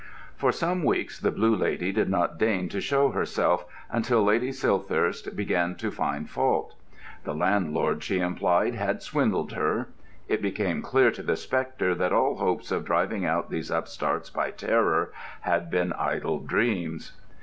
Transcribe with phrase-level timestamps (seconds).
[0.35, 5.35] For some weeks the Blue Lady did not deign to show herself, until Lady Silthirsk
[5.35, 6.73] began to find fault.
[7.23, 9.89] The landlord, she implied, had swindled her.
[10.27, 14.49] It became clear to the spectre that all hopes of driving out these upstarts by
[14.49, 17.11] terror had been idle dreams.